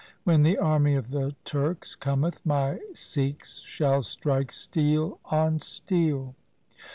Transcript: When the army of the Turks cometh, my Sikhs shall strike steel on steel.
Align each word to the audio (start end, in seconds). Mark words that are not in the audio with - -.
When 0.23 0.41
the 0.41 0.57
army 0.57 0.95
of 0.95 1.11
the 1.11 1.35
Turks 1.45 1.93
cometh, 1.93 2.43
my 2.43 2.79
Sikhs 2.95 3.59
shall 3.59 4.01
strike 4.01 4.51
steel 4.51 5.19
on 5.25 5.59
steel. 5.59 6.33